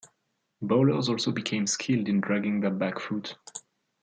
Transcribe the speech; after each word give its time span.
Bowlers 0.63 1.09
also 1.09 1.31
became 1.31 1.67
skilled 1.67 2.09
in 2.09 2.21
dragging 2.21 2.59
their 2.61 2.71
back 2.71 2.99
foot. 2.99 3.35